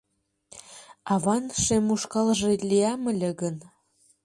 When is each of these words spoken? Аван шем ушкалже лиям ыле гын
Аван 1.13 1.45
шем 1.63 1.85
ушкалже 1.93 2.51
лиям 2.69 3.01
ыле 3.11 3.31
гын 3.41 3.55